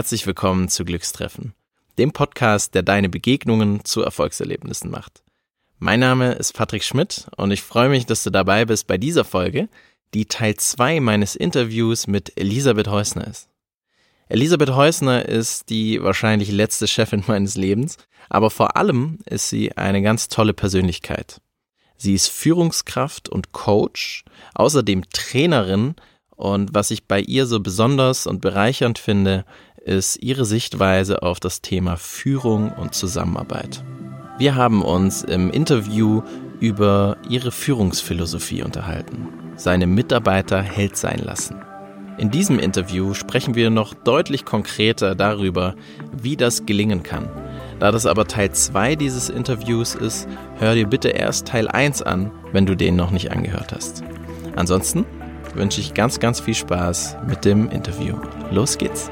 [0.00, 1.52] herzlich willkommen zu Glückstreffen,
[1.98, 5.22] dem Podcast, der deine Begegnungen zu Erfolgserlebnissen macht.
[5.78, 9.24] Mein Name ist Patrick Schmidt und ich freue mich, dass du dabei bist bei dieser
[9.26, 9.68] Folge,
[10.14, 13.50] die Teil 2 meines Interviews mit Elisabeth Häusner ist.
[14.30, 17.98] Elisabeth Häusner ist die wahrscheinlich letzte Chefin meines Lebens,
[18.30, 21.42] aber vor allem ist sie eine ganz tolle Persönlichkeit.
[21.98, 24.24] Sie ist Führungskraft und Coach,
[24.54, 25.94] außerdem Trainerin
[26.40, 29.44] und was ich bei ihr so besonders und bereichernd finde,
[29.90, 33.82] ist ihre Sichtweise auf das Thema Führung und Zusammenarbeit.
[34.38, 36.22] Wir haben uns im Interview
[36.60, 39.28] über ihre Führungsphilosophie unterhalten.
[39.56, 41.56] Seine Mitarbeiter Held sein lassen.
[42.18, 45.74] In diesem Interview sprechen wir noch deutlich konkreter darüber,
[46.12, 47.28] wie das gelingen kann.
[47.80, 50.28] Da das aber Teil 2 dieses Interviews ist,
[50.58, 54.04] hör dir bitte erst Teil 1 an, wenn du den noch nicht angehört hast.
[54.54, 55.04] Ansonsten
[55.54, 58.16] wünsche ich ganz, ganz viel Spaß mit dem Interview.
[58.52, 59.10] Los geht's!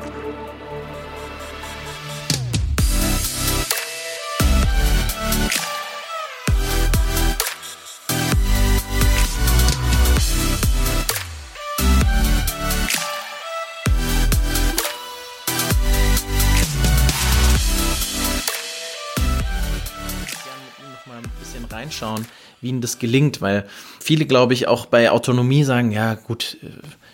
[21.99, 22.27] Reinschauen,
[22.61, 23.67] wie ihnen das gelingt, weil
[24.01, 26.57] viele, glaube ich, auch bei Autonomie sagen, ja gut,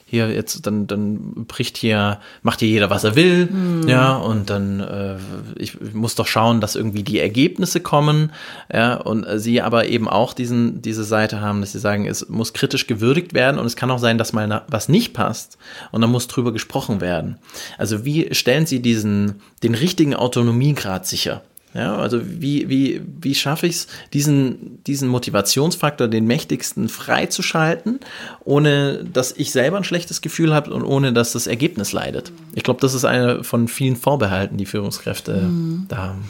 [0.07, 3.89] hier jetzt, dann, dann bricht hier, macht hier jeder, was er will, hm.
[3.89, 5.17] ja, und dann, äh,
[5.57, 8.31] ich, ich muss doch schauen, dass irgendwie die Ergebnisse kommen,
[8.73, 12.29] ja, und äh, sie aber eben auch diesen, diese Seite haben, dass sie sagen, es
[12.29, 15.59] muss kritisch gewürdigt werden und es kann auch sein, dass mal was nicht passt
[15.91, 17.39] und dann muss drüber gesprochen werden.
[17.77, 21.43] Also wie stellen Sie diesen, den richtigen Autonomiegrad sicher?
[21.75, 27.99] Ja, also wie, wie, wie schaffe ich es, diesen, diesen Motivationsfaktor, den mächtigsten freizuschalten,
[28.45, 32.31] ohne dass ich selber ein schlechtes Gefühl habe und ohne dass das Ergebnis leidet.
[32.55, 35.87] Ich glaube, das ist eine von vielen Vorbehalten, die Führungskräfte mhm.
[35.89, 36.25] da haben.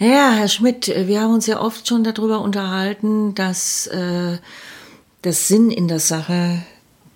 [0.00, 4.38] Ja, Herr Schmidt, wir haben uns ja oft schon darüber unterhalten, dass äh,
[5.22, 6.60] das Sinn in der Sache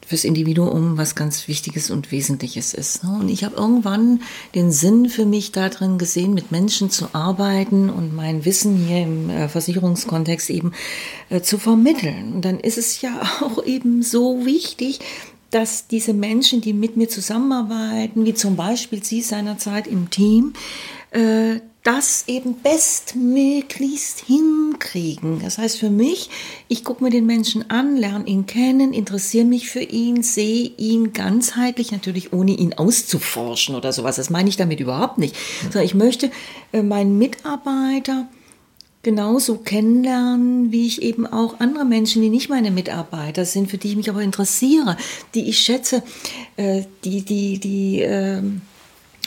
[0.07, 3.05] fürs Individuum was ganz Wichtiges und Wesentliches ist.
[3.05, 3.19] Ne?
[3.21, 4.21] Und ich habe irgendwann
[4.55, 9.29] den Sinn für mich darin gesehen, mit Menschen zu arbeiten und mein Wissen hier im
[9.29, 10.73] äh, Versicherungskontext eben
[11.29, 12.35] äh, zu vermitteln.
[12.35, 15.01] Und dann ist es ja auch eben so wichtig,
[15.51, 20.55] dass diese Menschen, die mit mir zusammenarbeiten, wie zum Beispiel Sie seinerzeit im Team,
[21.11, 25.39] äh, das eben bestmöglichst hinkriegen.
[25.41, 26.31] Das heißt für mich,
[26.67, 31.13] ich gucke mir den Menschen an, lerne ihn kennen, interessiere mich für ihn, sehe ihn
[31.13, 34.17] ganzheitlich, natürlich ohne ihn auszuforschen oder sowas.
[34.17, 35.37] Das meine ich damit überhaupt nicht.
[35.63, 36.33] Sondern ich möchte
[36.73, 38.27] äh, meinen Mitarbeiter
[39.05, 43.91] genauso kennenlernen, wie ich eben auch andere Menschen, die nicht meine Mitarbeiter sind, für die
[43.91, 44.97] ich mich aber interessiere,
[45.37, 46.03] die ich schätze,
[46.57, 48.43] äh, die, die, die, äh,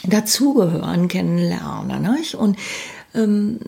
[0.04, 2.14] dazugehören, kennenlernen.
[2.14, 2.34] Nicht?
[2.34, 2.56] Und
[3.14, 3.58] ähm,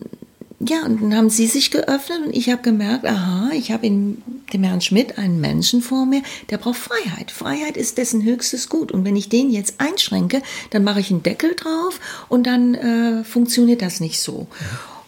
[0.59, 4.21] ja, und dann haben sie sich geöffnet und ich habe gemerkt, aha, ich habe in
[4.53, 7.31] dem Herrn Schmidt einen Menschen vor mir, der braucht Freiheit.
[7.31, 8.91] Freiheit ist dessen höchstes Gut.
[8.91, 11.99] Und wenn ich den jetzt einschränke, dann mache ich einen Deckel drauf
[12.29, 14.47] und dann äh, funktioniert das nicht so.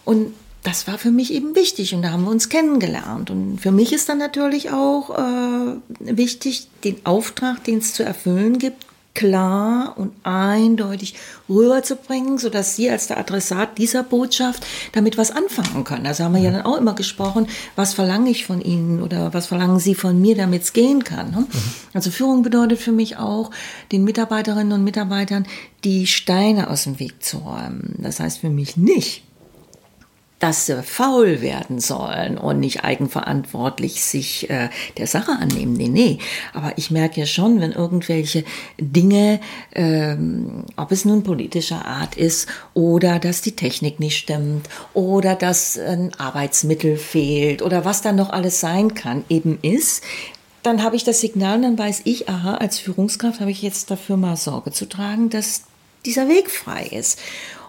[0.04, 3.30] Und das war für mich eben wichtig und da haben wir uns kennengelernt.
[3.30, 8.58] Und für mich ist dann natürlich auch äh, wichtig, den Auftrag, den es zu erfüllen
[8.58, 8.85] gibt,
[9.16, 11.14] klar und eindeutig
[11.48, 16.06] rüberzubringen, sodass Sie als der Adressat dieser Botschaft damit was anfangen können.
[16.06, 19.46] Also haben wir ja dann auch immer gesprochen, was verlange ich von Ihnen oder was
[19.46, 21.30] verlangen Sie von mir, damit es gehen kann.
[21.30, 21.38] Ne?
[21.38, 21.48] Mhm.
[21.94, 23.50] Also Führung bedeutet für mich auch,
[23.90, 25.46] den Mitarbeiterinnen und Mitarbeitern
[25.82, 27.96] die Steine aus dem Weg zu räumen.
[27.98, 29.24] Das heißt für mich nicht,
[30.38, 35.72] dass sie faul werden sollen und nicht eigenverantwortlich sich äh, der Sache annehmen.
[35.72, 36.18] Nee, nee.
[36.52, 38.44] Aber ich merke ja schon, wenn irgendwelche
[38.78, 39.40] Dinge,
[39.74, 45.78] ähm, ob es nun politischer Art ist oder dass die Technik nicht stimmt oder dass
[45.78, 50.04] ein Arbeitsmittel fehlt oder was dann noch alles sein kann, eben ist,
[50.62, 54.16] dann habe ich das Signal, dann weiß ich, aha, als Führungskraft habe ich jetzt dafür
[54.16, 55.62] mal Sorge zu tragen, dass
[56.04, 57.18] dieser Weg frei ist.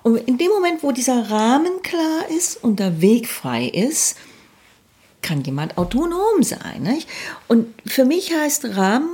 [0.07, 4.15] Und in dem Moment, wo dieser Rahmen klar ist und der Weg frei ist,
[5.21, 6.83] kann jemand autonom sein.
[6.83, 7.09] Nicht?
[7.49, 9.09] Und für mich heißt Rahmen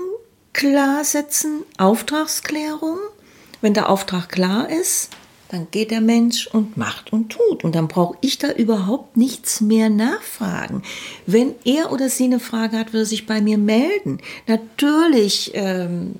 [0.54, 3.00] klar setzen Auftragsklärung.
[3.60, 5.10] Wenn der Auftrag klar ist,
[5.50, 7.64] dann geht der Mensch und macht und tut.
[7.64, 10.84] Und dann brauche ich da überhaupt nichts mehr nachfragen.
[11.26, 14.20] Wenn er oder sie eine Frage hat, wird er sich bei mir melden.
[14.46, 16.18] Natürlich ähm,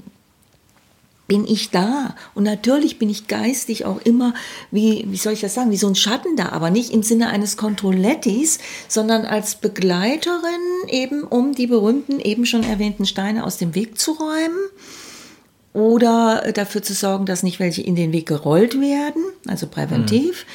[1.34, 2.16] bin ich da.
[2.36, 4.36] Und natürlich bin ich geistig auch immer,
[4.70, 7.30] wie, wie soll ich das sagen, wie so ein Schatten da, aber nicht im Sinne
[7.30, 13.74] eines Controlettis, sondern als Begleiterin eben, um die berühmten, eben schon erwähnten Steine aus dem
[13.74, 14.60] Weg zu räumen
[15.74, 20.46] oder dafür zu sorgen, dass nicht welche in den Weg gerollt werden, also präventiv.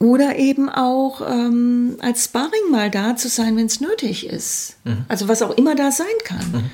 [0.00, 0.06] Mhm.
[0.06, 4.76] Oder eben auch ähm, als Sparring mal da zu sein, wenn es nötig ist.
[4.84, 5.06] Mhm.
[5.08, 6.52] Also was auch immer da sein kann.
[6.52, 6.70] Mhm.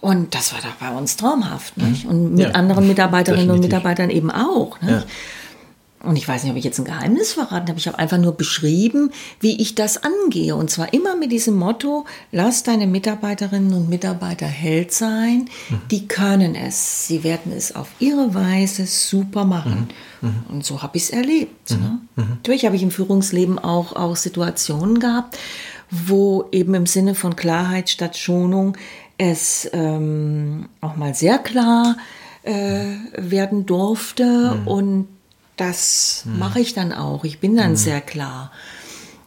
[0.00, 1.76] Und das war doch bei uns traumhaft.
[1.76, 2.04] Nicht?
[2.04, 2.10] Mhm.
[2.10, 3.64] Und mit ja, anderen Mitarbeiterinnen definitiv.
[3.64, 4.80] und Mitarbeitern eben auch.
[4.80, 4.92] Nicht?
[4.92, 5.04] Ja
[6.00, 8.32] und ich weiß nicht, ob ich jetzt ein Geheimnis verraten habe, ich habe einfach nur
[8.32, 9.10] beschrieben,
[9.40, 10.54] wie ich das angehe.
[10.54, 15.80] Und zwar immer mit diesem Motto, lass deine Mitarbeiterinnen und Mitarbeiter Held sein, mhm.
[15.90, 17.08] die können es.
[17.08, 19.88] Sie werden es auf ihre Weise super machen.
[20.20, 20.28] Mhm.
[20.28, 20.34] Mhm.
[20.48, 21.70] Und so habe ich es erlebt.
[21.72, 21.76] Mhm.
[21.76, 22.00] Ne?
[22.28, 25.36] Natürlich habe ich im Führungsleben auch, auch Situationen gehabt,
[25.90, 28.76] wo eben im Sinne von Klarheit statt Schonung
[29.18, 31.96] es ähm, auch mal sehr klar
[32.44, 34.66] äh, werden durfte mhm.
[34.68, 35.08] und
[35.56, 36.38] das hm.
[36.38, 37.24] mache ich dann auch.
[37.24, 37.76] Ich bin dann hm.
[37.76, 38.52] sehr klar.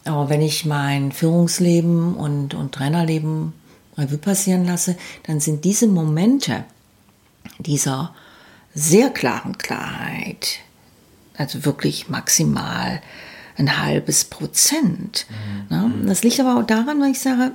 [0.04, 3.52] Aber wenn ich mein Führungsleben und, und Trainerleben
[3.96, 6.64] Revue passieren lasse, dann sind diese Momente
[7.58, 8.14] dieser
[8.74, 10.60] sehr klaren Klarheit,
[11.36, 13.02] also wirklich maximal
[13.56, 15.26] ein halbes Prozent.
[15.28, 15.76] Mhm.
[15.76, 15.92] Ne?
[16.06, 17.52] Das liegt aber auch daran, weil ich sage,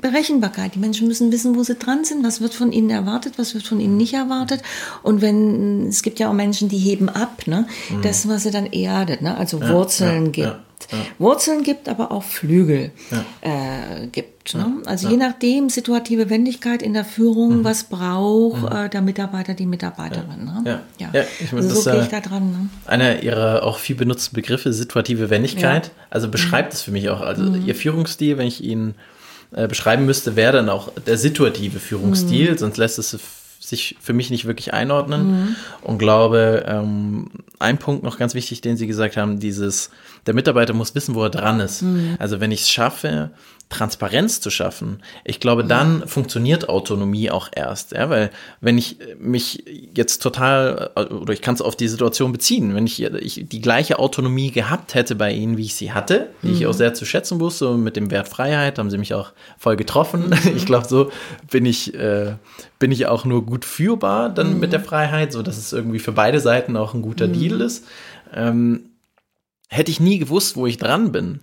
[0.00, 0.74] Berechenbarkeit.
[0.74, 3.66] Die Menschen müssen wissen, wo sie dran sind, was wird von ihnen erwartet, was wird
[3.66, 4.62] von ihnen nicht erwartet.
[5.02, 7.66] Und wenn, es gibt ja auch Menschen, die heben ab, ne?
[7.90, 8.02] Mhm.
[8.02, 9.36] Das, was sie dann erdet, ne?
[9.36, 10.46] Also ja, Wurzeln ja, gibt.
[10.46, 10.60] Ja,
[11.18, 12.90] Wurzeln gibt, aber auch Flügel
[13.40, 14.54] äh, gibt.
[14.54, 14.82] Ne?
[14.84, 17.64] Also je nachdem, situative Wendigkeit in der Führung, mhm.
[17.64, 18.68] was braucht mhm.
[18.68, 20.44] äh, der Mitarbeiter, die Mitarbeiterin.
[20.44, 20.62] Ne?
[20.98, 21.24] Ja, ja.
[21.40, 22.50] ich meine, also so gehe ich da dran.
[22.50, 22.68] Ne?
[22.84, 25.90] Einer ihrer auch viel benutzten Begriffe, situative Wendigkeit.
[26.10, 27.20] Also beschreibt es für mich auch.
[27.20, 27.66] Also mhm.
[27.66, 28.94] ihr Führungsstil, wenn ich ihn
[29.52, 32.58] äh, beschreiben müsste, wäre dann auch der situative Führungsstil, mhm.
[32.58, 33.16] sonst lässt es
[33.58, 35.26] sich für mich nicht wirklich einordnen.
[35.28, 35.56] Mhm.
[35.82, 39.90] Und glaube, ähm, ein Punkt noch ganz wichtig, den Sie gesagt haben, dieses,
[40.26, 41.82] der Mitarbeiter muss wissen, wo er dran ist.
[41.82, 42.16] Mhm.
[42.18, 43.30] Also wenn ich es schaffe,
[43.68, 46.06] Transparenz zu schaffen, ich glaube, dann ja.
[46.06, 47.92] funktioniert Autonomie auch erst.
[47.92, 48.30] Ja, weil
[48.60, 49.64] wenn ich mich
[49.94, 53.98] jetzt total, oder ich kann es auf die Situation beziehen, wenn ich, ich, die gleiche
[53.98, 56.54] Autonomie gehabt hätte bei Ihnen, wie ich sie hatte, die mhm.
[56.54, 59.32] ich auch sehr zu schätzen wusste, und mit dem Wert Freiheit haben Sie mich auch
[59.58, 60.28] voll getroffen.
[60.28, 60.36] Mhm.
[60.56, 61.10] Ich glaube, so
[61.50, 62.34] bin ich, äh,
[62.78, 64.60] bin ich auch nur gut führbar dann mhm.
[64.60, 67.32] mit der Freiheit, so dass es irgendwie für beide Seiten auch ein guter mhm.
[67.34, 67.84] Deal ist.
[68.34, 68.85] Ähm,
[69.68, 71.40] hätte ich nie gewusst, wo ich dran bin,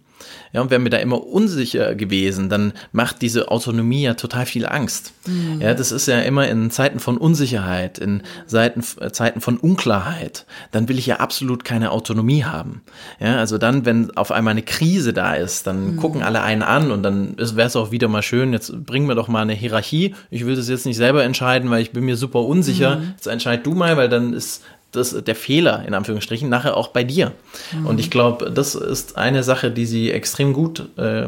[0.51, 4.65] ja, und wäre mir da immer unsicher gewesen, dann macht diese Autonomie ja total viel
[4.65, 5.13] Angst.
[5.25, 5.61] Mhm.
[5.61, 10.45] Ja, das ist ja immer in Zeiten von Unsicherheit, in Zeiten, äh, Zeiten von Unklarheit.
[10.71, 12.81] Dann will ich ja absolut keine Autonomie haben.
[13.19, 15.97] Ja, also dann, wenn auf einmal eine Krise da ist, dann mhm.
[15.97, 19.15] gucken alle einen an und dann wäre es auch wieder mal schön, jetzt bringen wir
[19.15, 20.15] doch mal eine Hierarchie.
[20.29, 22.97] Ich will das jetzt nicht selber entscheiden, weil ich bin mir super unsicher.
[22.97, 23.13] Mhm.
[23.15, 27.03] Jetzt entscheid du mal, weil dann ist das, der Fehler in Anführungsstrichen nachher auch bei
[27.03, 27.33] dir.
[27.71, 27.85] Mhm.
[27.85, 31.27] Und ich glaube, das ist eine Sache, die sie extrem gut äh,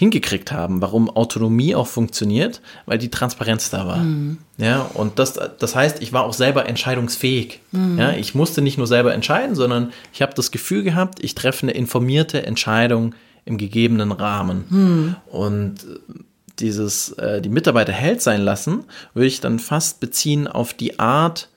[0.00, 3.98] hingekriegt haben, warum Autonomie auch funktioniert, weil die Transparenz da war.
[3.98, 4.38] Mhm.
[4.56, 7.60] Ja, und das, das heißt, ich war auch selber entscheidungsfähig.
[7.72, 7.98] Mhm.
[7.98, 11.64] Ja, ich musste nicht nur selber entscheiden, sondern ich habe das Gefühl gehabt, ich treffe
[11.64, 13.14] eine informierte Entscheidung
[13.44, 14.64] im gegebenen Rahmen.
[14.70, 15.16] Mhm.
[15.26, 15.86] Und
[16.60, 21.49] dieses, äh, die Mitarbeiter held sein lassen, würde ich dann fast beziehen auf die Art,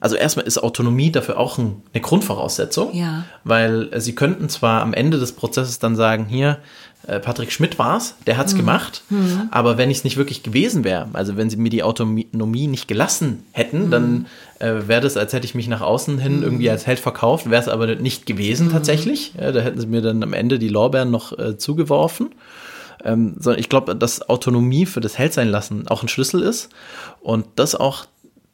[0.00, 3.24] also erstmal ist Autonomie dafür auch ein, eine Grundvoraussetzung, ja.
[3.44, 6.58] weil äh, sie könnten zwar am Ende des Prozesses dann sagen, hier,
[7.06, 8.58] äh, Patrick Schmidt war's, der hat's mhm.
[8.58, 9.48] gemacht, mhm.
[9.50, 12.86] aber wenn ich es nicht wirklich gewesen wäre, also wenn sie mir die Autonomie nicht
[12.88, 13.90] gelassen hätten, mhm.
[13.90, 14.26] dann
[14.60, 16.42] äh, wäre das, als hätte ich mich nach außen hin mhm.
[16.44, 18.72] irgendwie als Held verkauft, wäre es aber nicht gewesen mhm.
[18.72, 19.34] tatsächlich.
[19.38, 22.30] Ja, da hätten sie mir dann am Ende die Lorbeeren noch äh, zugeworfen.
[23.04, 26.68] Ähm, sondern ich glaube, dass Autonomie für das Heldsein lassen auch ein Schlüssel ist
[27.20, 28.06] und das auch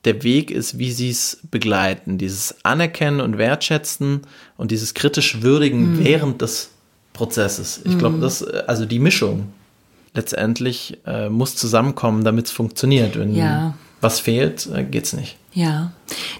[0.04, 2.18] der Weg ist, wie sie es begleiten.
[2.18, 4.22] Dieses Anerkennen und Wertschätzen
[4.56, 6.04] und dieses kritisch Würdigen mhm.
[6.04, 6.70] während des
[7.12, 7.80] Prozesses.
[7.84, 8.20] Ich glaube, mhm.
[8.20, 9.52] das, also die Mischung
[10.14, 13.18] letztendlich äh, muss zusammenkommen, damit es funktioniert.
[13.18, 13.74] Wenn ja.
[14.00, 15.36] was fehlt, äh, es nicht.
[15.52, 15.92] Ja,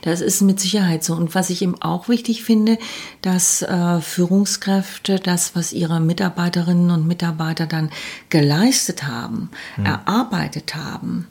[0.03, 1.15] das ist mit Sicherheit so.
[1.15, 2.79] Und was ich eben auch wichtig finde,
[3.23, 7.91] dass äh, Führungskräfte das, was ihre Mitarbeiterinnen und Mitarbeiter dann
[8.31, 9.87] geleistet haben, mhm.
[9.87, 11.27] erarbeitet haben,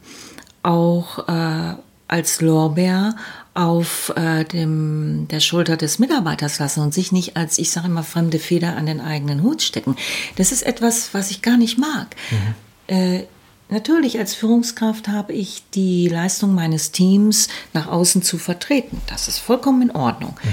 [0.63, 1.75] auch äh,
[2.07, 3.15] als Lorbeer
[3.53, 8.03] auf äh, dem, der Schulter des Mitarbeiters lassen und sich nicht als, ich sage immer,
[8.03, 9.95] fremde Feder an den eigenen Hut stecken.
[10.35, 12.15] Das ist etwas, was ich gar nicht mag.
[12.29, 12.95] Mhm.
[12.95, 13.23] Äh,
[13.69, 19.01] natürlich, als Führungskraft habe ich die Leistung meines Teams nach außen zu vertreten.
[19.07, 20.35] Das ist vollkommen in Ordnung.
[20.43, 20.49] Mhm.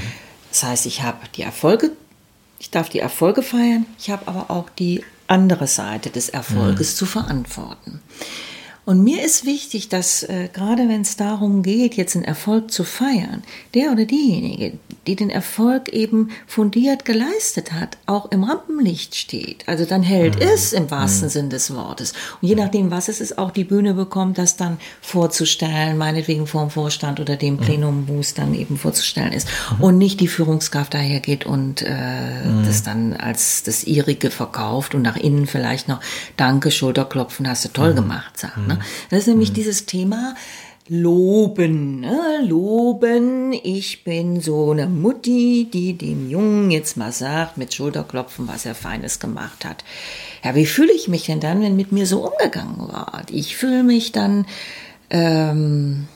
[0.48, 1.90] Das heißt, ich habe die Erfolge,
[2.58, 6.96] ich darf die Erfolge feiern, ich habe aber auch die andere Seite des Erfolges mhm.
[6.96, 8.00] zu verantworten.
[8.86, 12.84] Und mir ist wichtig, dass äh, gerade wenn es darum geht, jetzt einen Erfolg zu
[12.84, 14.74] feiern, der oder diejenige,
[15.06, 19.66] die den Erfolg eben fundiert geleistet hat, auch im Rampenlicht steht.
[19.66, 20.42] Also dann hält mhm.
[20.42, 21.32] es im wahrsten mhm.
[21.32, 22.12] Sinn des Wortes.
[22.42, 26.62] Und je nachdem, was es ist, auch die Bühne bekommt, das dann vorzustellen, meinetwegen vor
[26.62, 27.60] dem Vorstand oder dem mhm.
[27.60, 29.48] Plenum, wo es dann eben vorzustellen ist.
[29.78, 29.84] Mhm.
[29.84, 32.64] Und nicht die Führungskraft dahergeht und äh, mhm.
[32.66, 36.00] das dann als das ihrige verkauft und nach innen vielleicht noch
[36.36, 37.96] Danke, Schulterklopfen, hast du toll mhm.
[37.96, 38.58] gemacht, sagt.
[38.66, 38.73] Ne?
[39.10, 40.34] Das ist nämlich dieses Thema,
[40.88, 42.40] loben, ne?
[42.44, 43.52] loben.
[43.52, 48.74] Ich bin so eine Mutti, die dem Jungen jetzt mal sagt, mit Schulterklopfen, was er
[48.74, 49.84] Feines gemacht hat.
[50.44, 53.30] Ja, wie fühle ich mich denn dann, wenn mit mir so umgegangen wird?
[53.30, 54.46] Ich fühle mich dann,
[55.10, 56.06] ähm,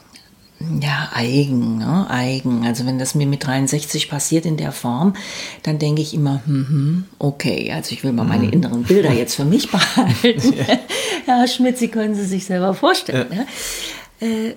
[0.80, 2.06] ja, eigen, ne?
[2.10, 2.66] eigen.
[2.66, 5.14] Also wenn das mir mit 63 passiert in der Form,
[5.62, 8.52] dann denke ich immer, hm, hm, okay, also ich will mal meine mhm.
[8.52, 10.54] inneren Bilder jetzt für mich behalten.
[10.56, 10.78] Ja.
[11.26, 13.28] Herr Schmidt, Sie können sie sich selber vorstellen.
[13.30, 13.36] Ja.
[14.26, 14.46] Ne?
[14.48, 14.54] Äh,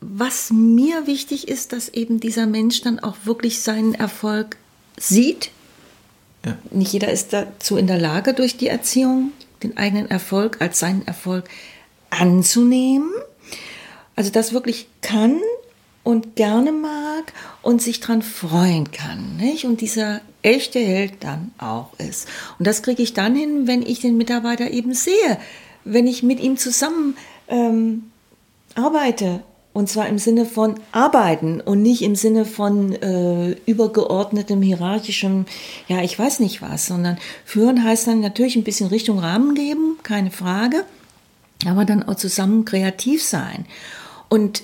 [0.00, 4.56] was mir wichtig ist, dass eben dieser Mensch dann auch wirklich seinen Erfolg
[4.96, 5.50] sieht.
[6.44, 6.56] Ja.
[6.70, 11.06] Nicht jeder ist dazu in der Lage, durch die Erziehung den eigenen Erfolg als seinen
[11.06, 11.48] Erfolg
[12.10, 13.10] anzunehmen.
[14.16, 15.40] Also das wirklich kann
[16.02, 17.32] und gerne mag
[17.62, 19.36] und sich dran freuen kann.
[19.36, 19.64] Nicht?
[19.64, 22.28] Und dieser echte Held dann auch ist.
[22.58, 25.38] Und das kriege ich dann hin, wenn ich den Mitarbeiter eben sehe,
[25.84, 27.16] wenn ich mit ihm zusammen
[27.48, 28.04] ähm,
[28.76, 29.42] arbeite.
[29.72, 35.44] Und zwar im Sinne von arbeiten und nicht im Sinne von äh, übergeordnetem, hierarchischem,
[35.86, 39.98] ja, ich weiß nicht was, sondern führen heißt dann natürlich ein bisschen Richtung Rahmen geben,
[40.02, 40.84] keine Frage,
[41.66, 43.66] aber dann auch zusammen kreativ sein.
[44.28, 44.62] Und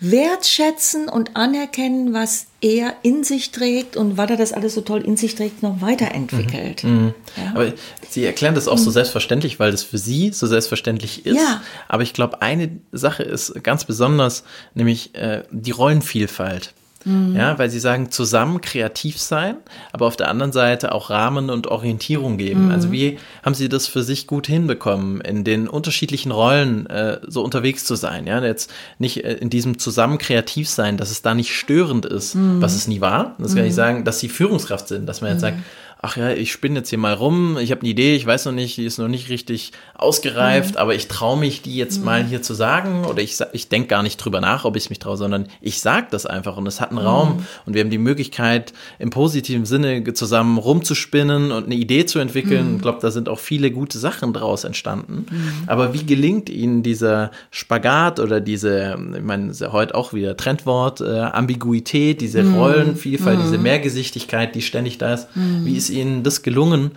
[0.00, 5.02] wertschätzen und anerkennen, was er in sich trägt und weil er das alles so toll
[5.02, 6.84] in sich trägt, noch weiterentwickelt.
[6.84, 6.90] Mhm.
[6.90, 7.14] Mhm.
[7.36, 7.50] Ja.
[7.54, 7.72] Aber
[8.08, 8.82] Sie erklären das auch mhm.
[8.82, 11.36] so selbstverständlich, weil das für Sie so selbstverständlich ist.
[11.36, 11.62] Ja.
[11.86, 14.42] Aber ich glaube, eine Sache ist ganz besonders,
[14.74, 16.72] nämlich äh, die Rollenvielfalt.
[17.04, 17.34] Mhm.
[17.34, 19.56] Ja, weil sie sagen, zusammen kreativ sein,
[19.92, 22.66] aber auf der anderen Seite auch Rahmen und Orientierung geben.
[22.66, 22.70] Mhm.
[22.70, 27.42] Also wie haben sie das für sich gut hinbekommen, in den unterschiedlichen Rollen äh, so
[27.42, 28.26] unterwegs zu sein?
[28.26, 32.34] Ja, jetzt nicht äh, in diesem zusammen kreativ sein, dass es da nicht störend ist,
[32.34, 32.60] mhm.
[32.60, 33.34] was es nie war.
[33.38, 33.76] Das kann ich mhm.
[33.76, 35.64] sagen, dass sie Führungskraft sind, dass man jetzt sagt, mhm
[36.02, 38.52] ach ja, ich spinne jetzt hier mal rum, ich habe eine Idee, ich weiß noch
[38.52, 40.80] nicht, die ist noch nicht richtig ausgereift, mhm.
[40.80, 42.04] aber ich traue mich, die jetzt mhm.
[42.04, 44.98] mal hier zu sagen oder ich, ich denke gar nicht drüber nach, ob ich mich
[44.98, 47.06] traue, sondern ich sage das einfach und es hat einen mhm.
[47.06, 52.18] Raum und wir haben die Möglichkeit, im positiven Sinne zusammen rumzuspinnen und eine Idee zu
[52.18, 52.70] entwickeln.
[52.70, 52.76] Mhm.
[52.76, 55.26] Ich glaube, da sind auch viele gute Sachen draus entstanden.
[55.30, 55.52] Mhm.
[55.66, 61.02] Aber wie gelingt Ihnen dieser Spagat oder diese, ich meine, ja heute auch wieder Trendwort,
[61.02, 62.54] äh, Ambiguität, diese mhm.
[62.54, 65.28] Rollenvielfalt, diese Mehrgesichtigkeit, die ständig da ist.
[65.34, 66.92] Wie ist Ihnen das gelungen,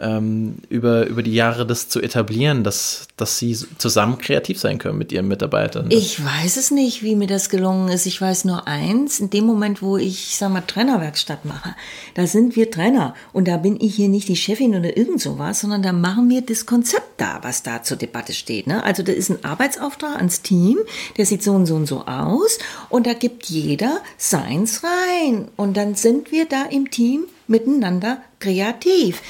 [0.00, 4.96] ähm, über, über die Jahre das zu etablieren, dass, dass Sie zusammen kreativ sein können
[4.96, 5.86] mit Ihren Mitarbeitern?
[5.90, 8.06] Ich weiß es nicht, wie mir das gelungen ist.
[8.06, 11.74] Ich weiß nur eins, in dem Moment, wo ich, sag mal, Trainerwerkstatt mache,
[12.14, 15.60] da sind wir Trainer und da bin ich hier nicht die Chefin oder irgend sowas,
[15.60, 18.68] sondern da machen wir das Konzept da, was da zur Debatte steht.
[18.68, 18.84] Ne?
[18.84, 20.78] Also da ist ein Arbeitsauftrag ans Team,
[21.16, 25.76] der sieht so und so und so aus und da gibt jeder seins rein und
[25.76, 29.20] dann sind wir da im Team miteinander kreativ.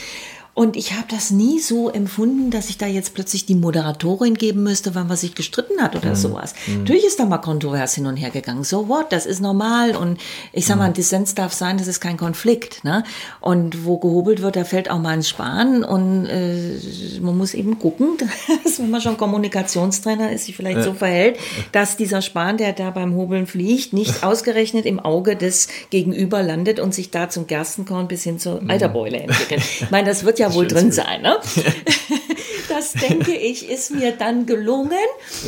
[0.58, 4.64] Und ich habe das nie so empfunden, dass ich da jetzt plötzlich die Moderatorin geben
[4.64, 6.14] müsste, wann man sich gestritten hat oder mhm.
[6.16, 6.52] sowas.
[6.66, 6.78] Mhm.
[6.78, 8.64] Natürlich ist da mal kontrovers hin und her gegangen.
[8.64, 9.12] So what?
[9.12, 9.94] Das ist normal.
[9.94, 10.18] Und
[10.52, 12.82] ich sag mal, ein Dissens darf sein, das ist kein Konflikt.
[12.82, 13.04] Ne?
[13.40, 15.84] Und wo gehobelt wird, da fällt auch mal ein Span.
[15.84, 16.80] Und äh,
[17.20, 18.16] man muss eben gucken,
[18.64, 20.82] dass, wenn man schon Kommunikationstrainer ist, sich vielleicht ja.
[20.82, 21.38] so verhält,
[21.70, 26.80] dass dieser Span, der da beim Hobeln fliegt, nicht ausgerechnet im Auge des Gegenüber landet
[26.80, 28.70] und sich da zum Gerstenkorn bis hin zur mhm.
[28.70, 29.62] Eiterbeule entwickelt.
[29.62, 31.22] Ich meine, das wird ja wohl drin sein.
[31.22, 31.36] Ne?
[32.68, 34.92] das denke ich, ist mir dann gelungen.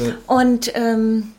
[0.04, 0.14] Ja.
[0.26, 1.32] Und ähm,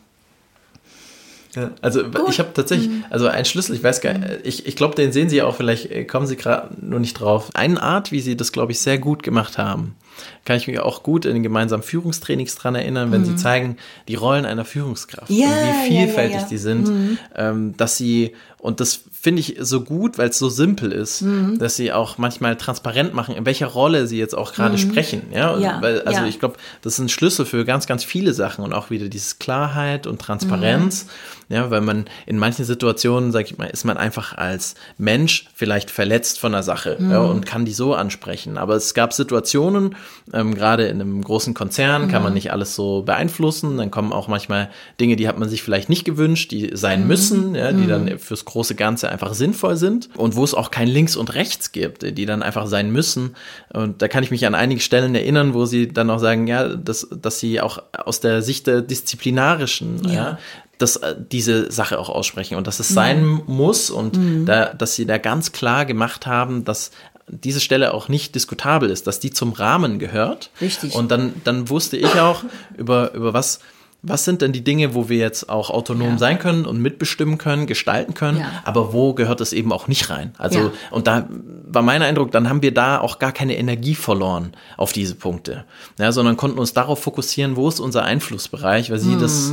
[1.54, 2.30] ja, also Gut.
[2.30, 3.04] ich habe tatsächlich, mhm.
[3.10, 5.90] also ein Schlüssel, ich weiß gar nicht, ich, ich glaube, den sehen Sie auch, vielleicht
[5.90, 7.50] äh, kommen Sie gerade nur nicht drauf.
[7.52, 9.94] Eine Art, wie Sie das, glaube ich, sehr gut gemacht haben,
[10.44, 13.26] kann ich mich auch gut in den gemeinsamen Führungstrainings dran erinnern, wenn mhm.
[13.26, 13.76] Sie zeigen,
[14.08, 17.18] die Rollen einer Führungskraft ja, und wie vielfältig ja, ja, die sind, mhm.
[17.36, 21.56] ähm, dass Sie, und das finde ich so gut, weil es so simpel ist, mhm.
[21.60, 24.78] dass sie auch manchmal transparent machen, in welcher Rolle sie jetzt auch gerade mhm.
[24.78, 25.22] sprechen.
[25.32, 28.72] Ja, weil, also ich glaube, das ist ein Schlüssel für ganz, ganz viele Sachen und
[28.72, 31.04] auch wieder dieses Klarheit und Transparenz.
[31.04, 31.54] Mhm.
[31.54, 35.90] Ja, weil man in manchen Situationen, sag ich mal, ist man einfach als Mensch vielleicht
[35.90, 37.30] verletzt von der Sache ja, mhm.
[37.30, 38.58] und kann die so ansprechen.
[38.58, 39.94] Aber es gab Situationen,
[40.32, 43.76] Ähm, Gerade in einem großen Konzern kann man nicht alles so beeinflussen.
[43.76, 44.70] Dann kommen auch manchmal
[45.00, 48.44] Dinge, die hat man sich vielleicht nicht gewünscht, die sein müssen, ja, die dann fürs
[48.44, 52.26] große Ganze einfach sinnvoll sind und wo es auch kein Links und Rechts gibt, die
[52.26, 53.36] dann einfach sein müssen.
[53.72, 56.68] Und da kann ich mich an einige Stellen erinnern, wo sie dann auch sagen, ja,
[56.68, 60.38] dass, dass sie auch aus der Sicht der disziplinarischen, ja, ja
[60.82, 64.46] dass äh, diese Sache auch aussprechen und dass es sein muss und mhm.
[64.46, 66.90] da, dass sie da ganz klar gemacht haben, dass
[67.28, 70.50] diese Stelle auch nicht diskutabel ist, dass die zum Rahmen gehört.
[70.60, 70.94] Richtig.
[70.94, 72.44] Und dann, dann wusste ich auch,
[72.76, 73.60] über, über was,
[74.02, 76.18] was sind denn die Dinge, wo wir jetzt auch autonom ja.
[76.18, 78.50] sein können und mitbestimmen können, gestalten können, ja.
[78.64, 80.32] aber wo gehört es eben auch nicht rein?
[80.38, 80.70] Also, ja.
[80.90, 81.28] und da
[81.66, 85.64] war mein Eindruck, dann haben wir da auch gar keine Energie verloren auf diese Punkte,
[85.98, 89.20] ja, sondern konnten uns darauf fokussieren, wo ist unser Einflussbereich, weil sie mhm.
[89.20, 89.52] das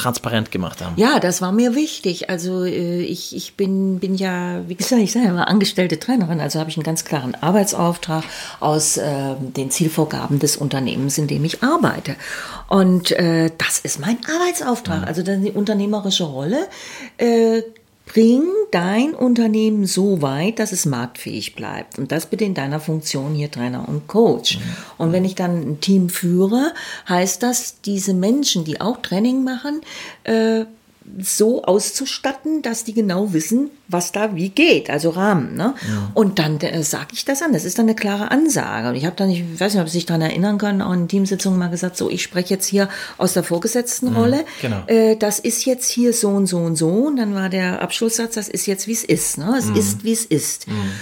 [0.00, 0.94] transparent gemacht haben.
[0.96, 2.30] Ja, das war mir wichtig.
[2.30, 6.40] Also äh, ich, ich bin, bin ja, wie gesagt, ich sage ja mal angestellte Trainerin,
[6.40, 8.24] also habe ich einen ganz klaren Arbeitsauftrag
[8.60, 12.16] aus äh, den Zielvorgaben des Unternehmens, in dem ich arbeite.
[12.68, 15.06] Und äh, das ist mein Arbeitsauftrag, ja.
[15.06, 16.68] also die unternehmerische Rolle.
[17.18, 17.62] Äh,
[18.12, 21.96] Bring dein Unternehmen so weit, dass es marktfähig bleibt.
[21.96, 24.58] Und das bitte in deiner Funktion hier Trainer und Coach.
[24.58, 24.62] Mhm.
[24.98, 26.72] Und wenn ich dann ein Team führe,
[27.08, 29.82] heißt das, diese Menschen, die auch Training machen,
[30.24, 30.64] äh,
[31.18, 35.54] so auszustatten, dass die genau wissen, was da wie geht, also Rahmen.
[35.56, 35.74] Ne?
[35.88, 36.10] Ja.
[36.14, 37.52] Und dann äh, sage ich das an.
[37.52, 38.88] Das ist dann eine klare Ansage.
[38.88, 41.08] Und ich habe dann, ich weiß nicht, ob Sie sich daran erinnern können, auch in
[41.08, 42.88] Teamsitzungen mal gesagt, so, ich spreche jetzt hier
[43.18, 44.44] aus der vorgesetzten mhm, Rolle.
[44.60, 44.82] Genau.
[44.86, 46.88] Äh, das ist jetzt hier so und so und so.
[46.88, 49.38] Und dann war der Abschlusssatz, das ist jetzt, wie es ist.
[49.38, 49.54] Ne?
[49.58, 49.76] Es mhm.
[49.76, 50.68] ist, wie es ist.
[50.68, 50.92] Mhm.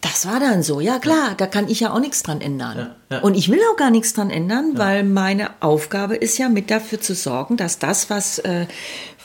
[0.00, 2.94] Das war dann so, ja klar, da kann ich ja auch nichts dran ändern.
[3.10, 3.22] Ja, ja.
[3.22, 4.78] Und ich will auch gar nichts dran ändern, ja.
[4.78, 8.66] weil meine Aufgabe ist ja mit dafür zu sorgen, dass das, was äh,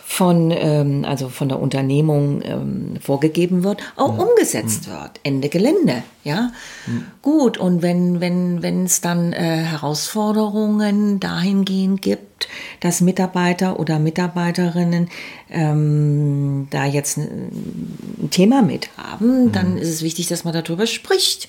[0.06, 4.24] von, ähm, also von der Unternehmung ähm, vorgegeben wird, auch ja.
[4.24, 4.92] umgesetzt mhm.
[4.92, 5.20] wird.
[5.24, 6.52] Ende Gelände, ja.
[6.86, 7.06] Mhm.
[7.22, 12.48] Gut, und wenn, wenn, wenn es dann äh, Herausforderungen dahingehend gibt,
[12.80, 15.10] dass Mitarbeiter oder Mitarbeiterinnen
[15.50, 19.52] ähm, da jetzt ein Thema mit haben, mhm.
[19.52, 21.48] dann ist es wichtig, dass man darüber spricht.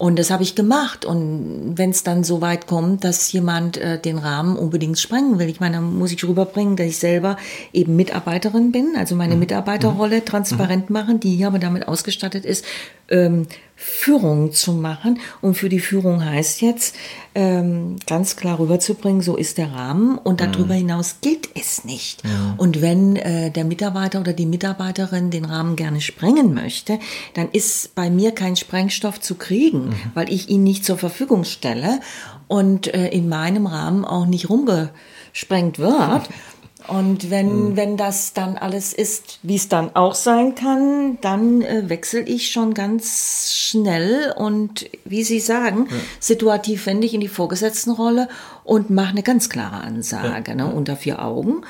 [0.00, 1.04] Und das habe ich gemacht.
[1.04, 5.50] Und wenn es dann so weit kommt, dass jemand äh, den Rahmen unbedingt sprengen will,
[5.50, 7.36] ich meine, dann muss ich rüberbringen, dass ich selber
[7.74, 9.40] eben Mitarbeiterin bin, also meine mhm.
[9.40, 10.24] Mitarbeiterrolle mhm.
[10.24, 10.94] transparent mhm.
[10.94, 12.64] machen, die hier aber damit ausgestattet ist,
[13.10, 13.46] ähm,
[13.82, 15.18] Führung zu machen.
[15.40, 16.94] Und für die Führung heißt jetzt,
[17.34, 20.80] ähm, ganz klar rüberzubringen, so ist der Rahmen und darüber mhm.
[20.80, 22.22] hinaus gilt es nicht.
[22.22, 22.54] Ja.
[22.58, 26.98] Und wenn äh, der Mitarbeiter oder die Mitarbeiterin den Rahmen gerne sprengen möchte,
[27.32, 29.94] dann ist bei mir kein Sprengstoff zu kriegen, mhm.
[30.12, 32.00] weil ich ihn nicht zur Verfügung stelle
[32.48, 36.28] und äh, in meinem Rahmen auch nicht rumgesprengt wird.
[36.90, 37.76] Und wenn, mhm.
[37.76, 42.50] wenn das dann alles ist, wie es dann auch sein kann, dann äh, wechsle ich
[42.50, 45.96] schon ganz schnell und, wie Sie sagen, ja.
[46.18, 48.28] situativ wende ich in die Vorgesetztenrolle
[48.64, 50.56] und mache eine ganz klare Ansage ja.
[50.56, 51.62] ne, unter vier Augen.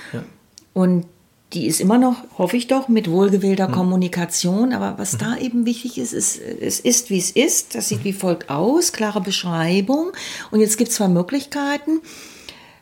[0.73, 1.05] Und
[1.53, 3.73] die ist immer noch, hoffe ich doch, mit wohlgewählter mhm.
[3.73, 4.73] Kommunikation.
[4.73, 5.19] Aber was mhm.
[5.19, 7.75] da eben wichtig ist, ist, es ist, wie es ist.
[7.75, 8.05] Das sieht mhm.
[8.05, 10.13] wie folgt aus, klare Beschreibung.
[10.51, 12.01] Und jetzt gibt es zwei Möglichkeiten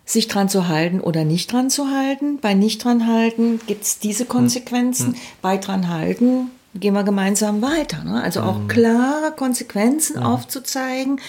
[0.09, 2.39] sich dran zu halten oder nicht dran zu halten.
[2.41, 4.29] Bei nicht dran halten gibt es diese hm.
[4.29, 5.09] Konsequenzen.
[5.09, 5.15] Hm.
[5.43, 8.03] Bei dran halten gehen wir gemeinsam weiter.
[8.05, 8.23] Ne?
[8.23, 8.69] Also auch hm.
[8.69, 10.23] klare Konsequenzen hm.
[10.23, 11.21] aufzuzeigen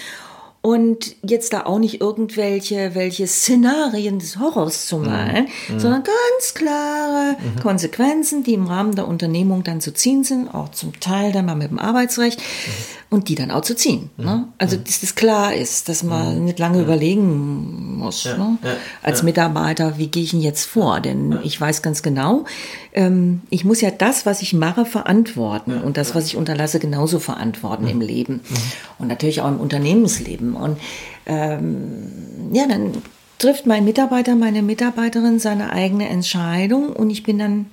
[0.62, 5.80] und jetzt da auch nicht irgendwelche welche Szenarien des Horrors zu malen, mhm.
[5.80, 7.62] sondern ganz klare mhm.
[7.62, 11.56] Konsequenzen, die im Rahmen der Unternehmung dann zu ziehen sind, auch zum Teil dann mal
[11.56, 12.42] mit dem Arbeitsrecht.
[12.42, 14.10] Mhm und die dann auch zu ziehen.
[14.17, 14.26] Mhm.
[14.26, 14.48] Ne?
[14.58, 14.84] Also mhm.
[14.84, 16.45] dass das klar ist, dass man mhm.
[16.45, 16.84] nicht lange ja.
[16.84, 18.38] überlegen muss ja.
[18.38, 18.58] Ne?
[18.63, 18.72] Ja.
[19.02, 21.00] als Mitarbeiter, wie gehe ich denn jetzt vor?
[21.00, 22.45] Denn ich weiß ganz genau,
[22.93, 27.19] ähm, ich muss ja das, was ich mache, verantworten und das, was ich unterlasse, genauso
[27.19, 28.58] verantworten im Leben mhm.
[29.00, 30.56] und natürlich auch im Unternehmensleben.
[30.56, 30.78] Und
[31.26, 32.93] ähm, ja, dann
[33.39, 37.65] trifft mein Mitarbeiter, meine Mitarbeiterin seine eigene Entscheidung und ich bin dann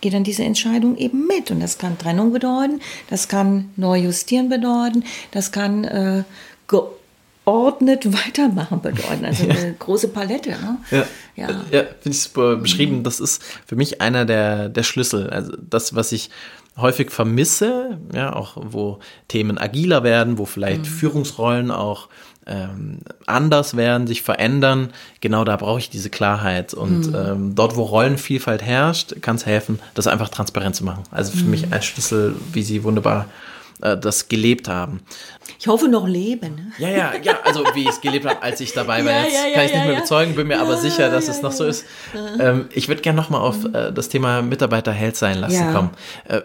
[0.00, 1.50] geht dann diese Entscheidung eben mit.
[1.50, 6.24] Und das kann Trennung bedeuten, das kann neu justieren bedeuten, das kann äh,
[6.68, 9.24] geordnet weitermachen bedeuten.
[9.24, 9.54] Also ja.
[9.54, 10.50] eine große Palette.
[10.50, 10.78] Ne?
[10.90, 11.04] Ja,
[11.36, 11.48] ja.
[11.70, 13.02] ja finde ich super beschrieben.
[13.02, 15.30] Das ist für mich einer der, der Schlüssel.
[15.30, 16.30] Also das, was ich
[16.76, 20.84] häufig vermisse, ja, auch wo Themen agiler werden, wo vielleicht mhm.
[20.84, 22.08] Führungsrollen auch
[22.50, 26.74] ähm, anders werden, sich verändern, genau da brauche ich diese Klarheit.
[26.74, 27.14] Und mhm.
[27.14, 31.04] ähm, dort, wo Rollenvielfalt herrscht, kann es helfen, das einfach transparent zu machen.
[31.10, 31.50] Also für mhm.
[31.50, 33.26] mich ein Schlüssel, wie Sie wunderbar
[33.82, 35.00] äh, das gelebt haben.
[35.58, 36.54] Ich hoffe noch leben.
[36.56, 36.72] Ne?
[36.78, 39.12] Ja, ja, ja, also wie ich es gelebt habe, als ich dabei war.
[39.12, 41.42] Ja, Jetzt ja, kann ich ja, nicht mehr bezeugen, bin mir aber sicher, dass es
[41.42, 41.84] noch so ist.
[42.40, 45.90] Ähm, ich würde gerne nochmal auf äh, das Thema Mitarbeiter Held sein lassen kommen.
[46.26, 46.40] Äh,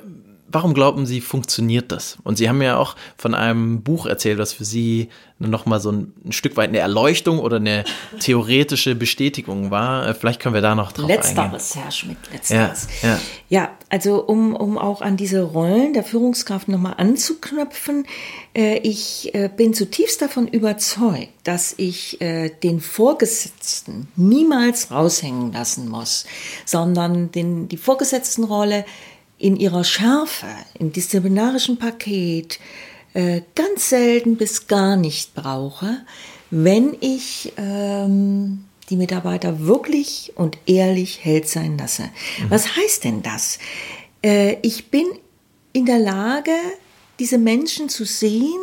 [0.47, 2.17] warum glauben Sie, funktioniert das?
[2.23, 6.13] Und Sie haben ja auch von einem Buch erzählt, was für Sie nochmal so ein,
[6.23, 7.83] ein, Stück weit eine Erleuchtung oder eine
[8.19, 10.07] theoretische Bestätigung war.
[10.07, 11.51] Äh, vielleicht können wir da noch drauf letzteres, eingehen.
[11.53, 12.87] Letzteres, Herr Schmidt, letzteres.
[13.01, 13.19] Ja, ja.
[13.49, 18.05] ja also um, um auch an diese Rollen der Führungskraft nochmal anzuknüpfen,
[18.55, 25.89] äh, ich äh, bin zutiefst davon überzeugt, dass ich äh, den Vorgesetzten niemals raushängen lassen
[25.89, 26.25] muss,
[26.65, 28.85] sondern den, die Vorgesetztenrolle
[29.37, 30.47] in ihrer Schärfe,
[30.79, 32.59] im disziplinarischen Paket,
[33.13, 36.01] äh, ganz selten bis gar nicht brauche,
[36.51, 42.03] wenn ich ähm, die Mitarbeiter wirklich und ehrlich hält sein lasse.
[42.03, 42.49] Mhm.
[42.49, 43.59] Was heißt denn das?
[44.23, 45.05] Äh, ich bin
[45.73, 46.55] in der Lage,
[47.19, 48.59] diese Menschen zu sehen,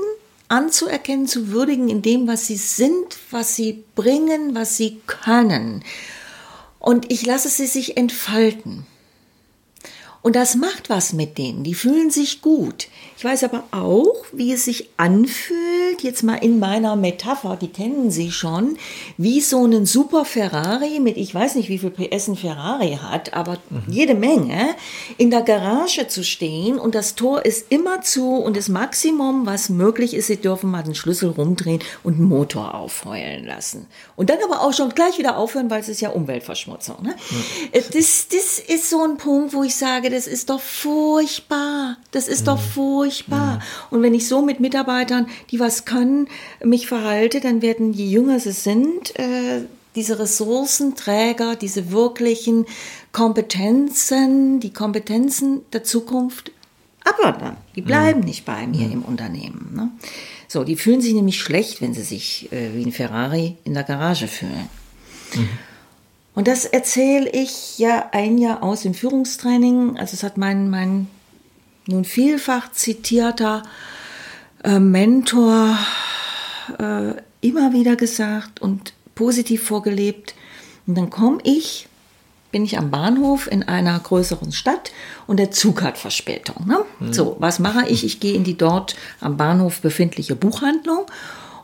[0.49, 5.83] anzuerkennen, zu würdigen in dem, was sie sind, was sie bringen, was sie können.
[6.79, 8.87] Und ich lasse sie sich entfalten.
[10.23, 11.65] Und das macht was mit denen.
[11.65, 12.89] Die fühlen sich gut.
[13.23, 18.11] Ich weiß aber auch, wie es sich anfühlt, jetzt mal in meiner Metapher, die kennen
[18.11, 18.77] Sie schon,
[19.17, 23.33] wie so ein super Ferrari mit, ich weiß nicht, wie viel PS ein Ferrari hat,
[23.33, 23.85] aber mhm.
[23.87, 24.75] jede Menge,
[25.19, 29.69] in der Garage zu stehen und das Tor ist immer zu und das Maximum, was
[29.69, 33.87] möglich ist, Sie dürfen mal den Schlüssel rumdrehen und den Motor aufheulen lassen.
[34.17, 36.97] Und dann aber auch schon gleich wieder aufhören, weil es ist ja Umweltverschmutzung.
[37.05, 37.15] Ne?
[37.31, 37.83] Mhm.
[37.93, 41.99] Das, das ist so ein Punkt, wo ich sage, das ist doch furchtbar.
[42.11, 42.47] Das ist mhm.
[42.47, 43.57] doch furchtbar furchtbar.
[43.57, 43.61] Mhm.
[43.91, 46.29] Und wenn ich so mit Mitarbeitern, die was können,
[46.65, 49.63] mich verhalte, dann werden, je jünger sie sind, äh,
[49.95, 52.67] diese Ressourcenträger, diese wirklichen
[53.13, 56.51] Kompetenzen, die Kompetenzen der Zukunft
[57.05, 57.57] abwandern.
[57.77, 58.27] Die bleiben mhm.
[58.27, 58.93] nicht bei mir mhm.
[58.93, 59.73] im Unternehmen.
[59.75, 59.91] Ne?
[60.49, 63.83] So, die fühlen sich nämlich schlecht, wenn sie sich äh, wie ein Ferrari in der
[63.83, 64.69] Garage fühlen.
[65.35, 65.49] Mhm.
[66.35, 69.99] Und das erzähle ich ja ein Jahr aus im Führungstraining.
[69.99, 71.09] Also es hat mein, mein
[71.87, 73.63] nun vielfach zitierter
[74.65, 75.77] äh, Mentor
[76.79, 80.35] äh, immer wieder gesagt und positiv vorgelebt.
[80.87, 81.89] Und dann komme ich,
[82.51, 84.93] bin ich am Bahnhof in einer größeren Stadt
[85.27, 86.67] und der Zug hat Verspätung.
[86.67, 86.85] Ne?
[87.01, 87.13] Mhm.
[87.13, 88.05] So, was mache ich?
[88.05, 91.07] Ich gehe in die dort am Bahnhof befindliche Buchhandlung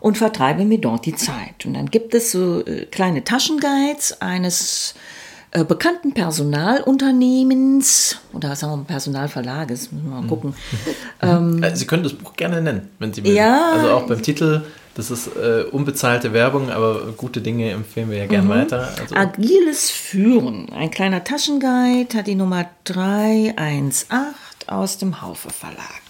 [0.00, 1.66] und vertreibe mir dort die Zeit.
[1.66, 5.17] Und dann gibt es so äh, kleine Taschenguides eines äh,
[5.50, 10.28] bekannten Personalunternehmens oder sagen wir Personalverlages, müssen wir mal mhm.
[10.28, 10.54] gucken.
[11.22, 13.34] ähm, äh, Sie können das Buch gerne nennen, wenn Sie mögen.
[13.34, 14.62] Ja, also auch beim Titel,
[14.94, 18.50] das ist äh, unbezahlte Werbung, aber gute Dinge empfehlen wir ja gerne mhm.
[18.50, 18.88] weiter.
[19.00, 19.14] Also.
[19.14, 24.18] Agiles Führen, ein kleiner Taschenguide, hat die Nummer 318
[24.66, 26.07] aus dem Haufe Verlag.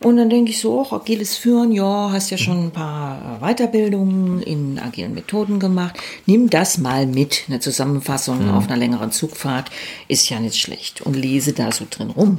[0.00, 4.42] Und dann denke ich so, auch agiles Führen, ja, hast ja schon ein paar Weiterbildungen
[4.42, 5.98] in agilen Methoden gemacht.
[6.26, 7.44] Nimm das mal mit.
[7.48, 8.54] Eine Zusammenfassung mhm.
[8.54, 9.70] auf einer längeren Zugfahrt
[10.08, 11.00] ist ja nicht schlecht.
[11.00, 12.38] Und lese da so drin rum.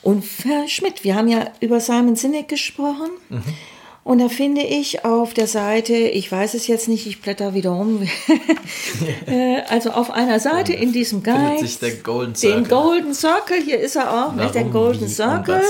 [0.00, 3.10] Und Herr Schmidt, wir haben ja über Simon Sinek gesprochen.
[3.28, 3.42] Mhm.
[4.04, 7.72] Und da finde ich auf der Seite, ich weiß es jetzt nicht, ich blätter wieder
[7.72, 8.02] um,
[9.26, 11.64] äh, also auf einer Seite in diesem Guide,
[12.02, 12.62] Golden Circle.
[12.62, 15.62] den Golden Circle, hier ist er auch, Warum, der Golden Circle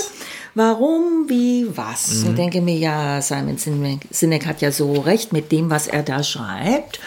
[0.54, 2.22] warum, wie, was.
[2.22, 2.28] Mhm.
[2.28, 6.22] Und denke mir, ja, Simon Sinek hat ja so recht mit dem, was er da
[6.22, 7.00] schreibt.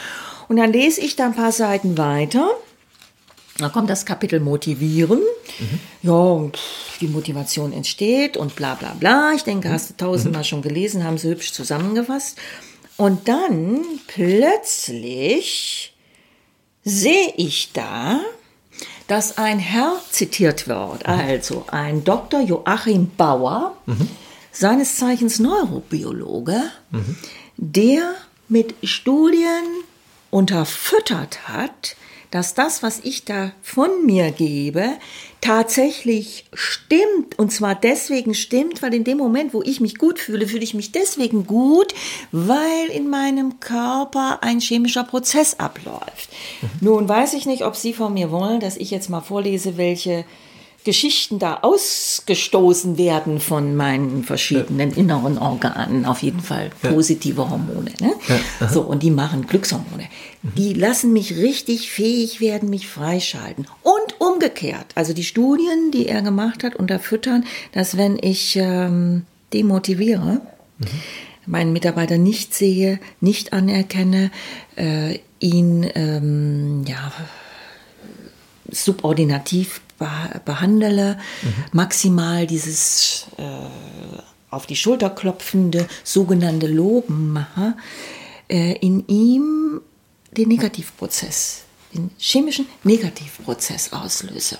[0.48, 2.50] Und dann lese ich da ein paar Seiten weiter.
[3.58, 5.20] Da kommt das Kapitel Motivieren.
[5.60, 5.80] Mhm.
[6.02, 6.60] Ja, und
[7.00, 9.32] die Motivation entsteht und bla bla bla.
[9.34, 10.46] Ich denke, hast du tausendmal mhm.
[10.46, 12.38] schon gelesen, haben sie hübsch zusammengefasst.
[12.98, 15.94] Und dann plötzlich
[16.84, 18.20] sehe ich da,
[19.08, 22.42] dass ein Herr zitiert wird, also ein Dr.
[22.42, 24.10] Joachim Bauer, mhm.
[24.52, 27.16] seines Zeichens Neurobiologe, mhm.
[27.58, 28.16] der
[28.48, 29.64] mit Studien
[30.32, 31.96] unterfüttert hat,
[32.32, 34.90] dass das, was ich da von mir gebe,
[35.42, 37.38] tatsächlich stimmt.
[37.38, 40.74] Und zwar deswegen stimmt, weil in dem Moment, wo ich mich gut fühle, fühle ich
[40.74, 41.94] mich deswegen gut,
[42.32, 46.30] weil in meinem Körper ein chemischer Prozess abläuft.
[46.62, 46.70] Mhm.
[46.82, 50.26] Nun weiß ich nicht, ob Sie von mir wollen, dass ich jetzt mal vorlese, welche
[50.86, 54.98] Geschichten da ausgestoßen werden von meinen verschiedenen ja.
[54.98, 56.06] inneren Organen.
[56.06, 57.50] Auf jeden Fall positive ja.
[57.50, 57.92] Hormone.
[58.00, 58.14] Ne?
[58.60, 58.70] Ja.
[58.70, 60.08] So, und die machen Glückshormone.
[60.44, 60.56] Mhm.
[60.56, 63.68] Die lassen mich richtig fähig werden, mich freischalten.
[63.82, 64.86] Und umgekehrt.
[64.96, 70.42] Also die Studien, die er gemacht hat, unterfüttern, dass wenn ich ähm, demotiviere,
[70.78, 70.86] mhm.
[71.48, 74.32] meinen Mitarbeiter nicht sehe, nicht anerkenne,
[74.76, 77.12] äh, ihn ähm, ja
[78.70, 81.54] subordinativ behandle, mhm.
[81.72, 83.44] maximal dieses äh,
[84.50, 87.76] auf die Schulter klopfende sogenannte Loben mache,
[88.50, 89.82] äh, in ihm
[90.32, 94.58] den Negativprozess, den chemischen Negativprozess auslöse.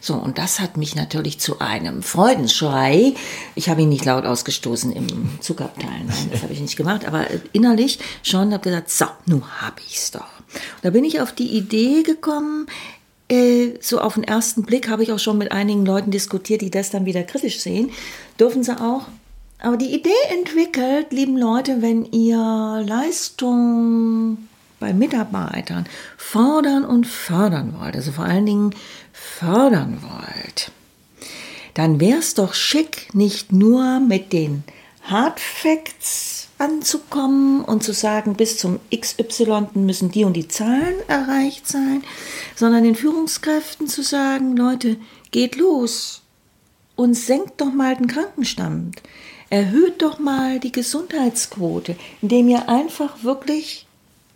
[0.00, 3.14] So, und das hat mich natürlich zu einem Freudenschrei.
[3.54, 7.26] Ich habe ihn nicht laut ausgestoßen im Zugabteil, nein, das habe ich nicht gemacht, aber
[7.52, 10.28] innerlich schon habe gesagt, so, nun habe ich's doch.
[10.82, 12.66] Da bin ich auf die Idee gekommen,
[13.80, 16.90] so auf den ersten Blick habe ich auch schon mit einigen Leuten diskutiert, die das
[16.90, 17.90] dann wieder kritisch sehen.
[18.38, 19.06] Dürfen sie auch.
[19.58, 24.36] Aber die Idee entwickelt, lieben Leute, wenn ihr Leistung
[24.78, 25.86] bei Mitarbeitern
[26.18, 28.74] fordern und fördern wollt, also vor allen Dingen
[29.12, 30.70] fördern wollt,
[31.72, 34.64] dann wäre es doch schick, nicht nur mit den
[35.02, 41.66] Hard Facts anzukommen und zu sagen, bis zum XY müssen die und die Zahlen erreicht
[41.66, 42.02] sein,
[42.54, 44.96] sondern den Führungskräften zu sagen, Leute,
[45.30, 46.22] geht los
[46.96, 49.02] und senkt doch mal den Krankenstand.
[49.50, 53.86] Erhöht doch mal die Gesundheitsquote, indem ihr einfach wirklich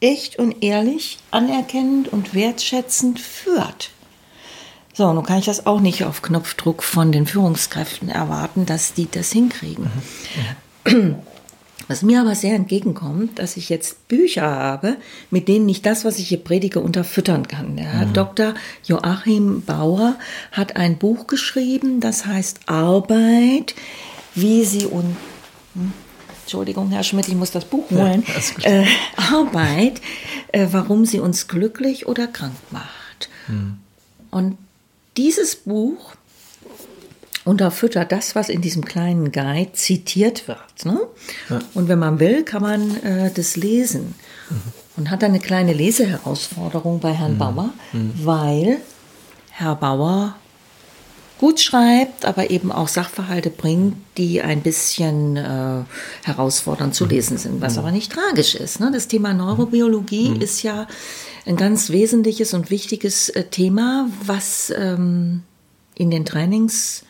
[0.01, 3.91] echt und ehrlich, anerkennend und wertschätzend führt.
[4.95, 9.09] So, nun kann ich das auch nicht auf Knopfdruck von den Führungskräften erwarten, dass die
[9.09, 9.91] das hinkriegen.
[10.85, 11.17] Mhm.
[11.89, 14.97] Was mir aber sehr entgegenkommt, dass ich jetzt Bücher habe,
[15.31, 17.77] mit denen ich das, was ich hier predige, unterfüttern kann.
[17.77, 18.13] Der mhm.
[18.13, 18.55] Dr.
[18.85, 20.17] Joachim Bauer
[20.53, 23.75] hat ein Buch geschrieben, das heißt Arbeit,
[24.35, 25.17] wie sie und
[25.75, 25.93] hm,
[26.43, 28.25] Entschuldigung, Herr Schmidt, ich muss das Buch holen.
[28.61, 30.01] Ja, äh, Arbeit,
[30.53, 33.29] äh, warum sie uns glücklich oder krank macht.
[33.49, 33.79] Mhm.
[34.31, 34.59] Und
[35.17, 36.15] dieses Buch
[37.49, 40.85] unterfüttert das, was in diesem kleinen Guide zitiert wird.
[40.85, 41.01] Ne?
[41.49, 41.61] Ja.
[41.73, 44.15] Und wenn man will, kann man äh, das lesen.
[44.51, 44.57] Mhm.
[44.99, 47.39] Und hat dann eine kleine Leseherausforderung bei Herrn mhm.
[47.39, 48.13] Bauer, mhm.
[48.23, 48.77] weil
[49.51, 50.37] Herr Bauer
[51.39, 55.85] gut schreibt, aber eben auch Sachverhalte bringt, die ein bisschen äh,
[56.25, 57.11] herausfordernd zu mhm.
[57.11, 57.79] lesen sind, was mhm.
[57.79, 58.79] aber nicht tragisch ist.
[58.79, 58.91] Ne?
[58.93, 60.41] Das Thema Neurobiologie mhm.
[60.43, 60.87] ist ja
[61.47, 65.45] ein ganz wesentliches und wichtiges äh, Thema, was ähm,
[65.95, 67.05] in den Trainings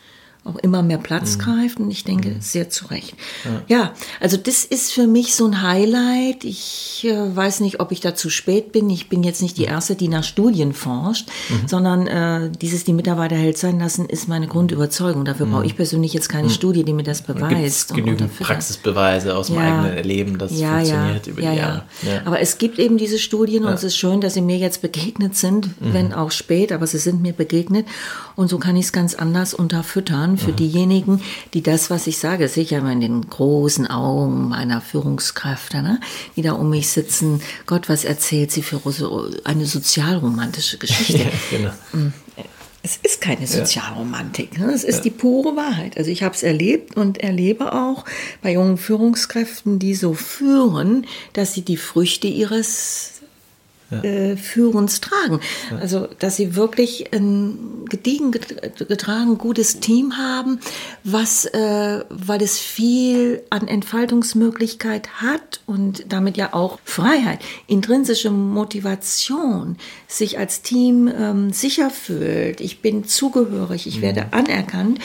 [0.49, 1.41] auch immer mehr Platz mhm.
[1.41, 2.41] greift und ich denke, mhm.
[2.41, 3.13] sehr zu Recht.
[3.67, 3.77] Ja.
[3.77, 3.93] ja.
[4.19, 6.43] also das ist für mich so ein Highlight.
[6.43, 8.89] Ich äh, weiß nicht, ob ich da zu spät bin.
[8.89, 11.67] Ich bin jetzt nicht die Erste, die nach Studien forscht, mhm.
[11.67, 15.25] sondern äh, dieses die Mitarbeiter hält sein lassen, ist meine Grundüberzeugung.
[15.25, 15.67] Dafür brauche mhm.
[15.67, 16.53] ich persönlich jetzt keine mhm.
[16.53, 17.91] Studie, die mir das beweist.
[17.91, 19.59] Es genügend Praxisbeweise aus ja.
[19.59, 21.83] eigenen Erleben, das ja, funktioniert ja, über die Jahre.
[22.25, 25.35] Aber es gibt eben diese Studien und es ist schön, dass sie mir jetzt begegnet
[25.35, 25.93] sind, mhm.
[25.93, 27.85] wenn auch spät, aber sie sind mir begegnet.
[28.35, 30.55] Und so kann ich es ganz anders unterfüttern für mhm.
[30.55, 31.21] diejenigen,
[31.53, 35.99] die das, was ich sage, sicher mal in den großen Augen meiner Führungskräfte, ne,
[36.35, 38.81] die da um mich sitzen, Gott, was erzählt sie für
[39.43, 41.17] eine sozialromantische Geschichte?
[41.23, 41.71] ja, genau.
[41.93, 42.13] Mm,
[42.81, 44.71] es ist keine Sozialromantik, ne?
[44.71, 45.01] es ist ja.
[45.03, 45.97] die pure Wahrheit.
[45.97, 48.05] Also ich habe es erlebt und erlebe auch
[48.41, 53.18] bei jungen Führungskräften, die so führen, dass sie die Früchte ihres
[53.91, 54.03] ja.
[54.03, 55.39] äh, Führens tragen.
[55.71, 55.77] Ja.
[55.77, 60.59] Also, dass sie wirklich ein gediegen getragen gutes Team haben,
[61.03, 69.77] was, äh, weil es viel an Entfaltungsmöglichkeit hat und damit ja auch Freiheit, intrinsische Motivation,
[70.07, 72.61] sich als Team ähm, sicher fühlt.
[72.61, 74.01] Ich bin zugehörig, ich mhm.
[74.01, 74.99] werde anerkannt.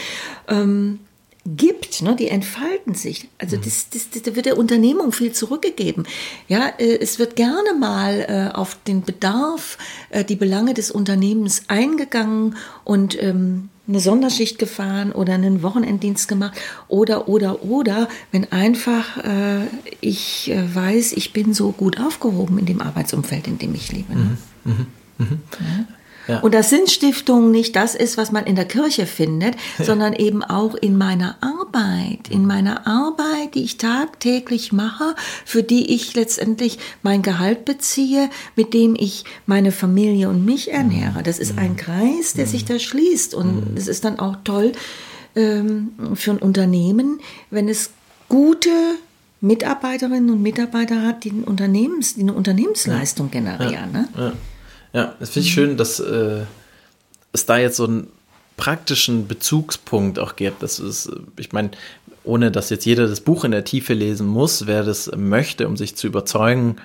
[0.48, 1.00] Ähm,
[1.46, 3.28] gibt, ne, die entfalten sich.
[3.38, 6.06] Also das, das, das, da wird der Unternehmung viel zurückgegeben.
[6.48, 9.76] Ja, äh, es wird gerne mal äh, auf den Bedarf,
[10.10, 16.58] äh, die Belange des Unternehmens eingegangen und ähm, eine Sonderschicht gefahren oder einen Wochenenddienst gemacht
[16.88, 19.66] oder oder oder wenn einfach äh,
[20.00, 24.14] ich äh, weiß, ich bin so gut aufgehoben in dem Arbeitsumfeld, in dem ich lebe.
[24.14, 24.38] Ne?
[24.64, 24.72] Mhm.
[24.72, 24.86] Mhm.
[25.18, 25.40] Mhm.
[25.60, 25.84] Ja?
[26.26, 26.40] Ja.
[26.40, 29.84] Und dass Sinnstiftung nicht das ist, was man in der Kirche findet, ja.
[29.84, 35.94] sondern eben auch in meiner Arbeit, in meiner Arbeit, die ich tagtäglich mache, für die
[35.94, 41.22] ich letztendlich mein Gehalt beziehe, mit dem ich meine Familie und mich ernähre.
[41.22, 43.34] Das ist ein Kreis, der sich da schließt.
[43.34, 44.72] Und es ist dann auch toll
[45.36, 47.90] ähm, für ein Unternehmen, wenn es
[48.28, 48.70] gute
[49.40, 53.92] Mitarbeiterinnen und Mitarbeiter hat, die, Unternehmens, die eine Unternehmensleistung generieren.
[53.92, 54.08] Ne?
[54.16, 54.32] Ja.
[54.94, 56.44] Ja, das finde ich schön, dass äh,
[57.32, 58.06] es da jetzt so einen
[58.56, 60.62] praktischen Bezugspunkt auch gibt.
[60.62, 61.72] Das ist, ich meine,
[62.22, 65.76] ohne dass jetzt jeder das Buch in der Tiefe lesen muss, wer das möchte, um
[65.76, 66.76] sich zu überzeugen,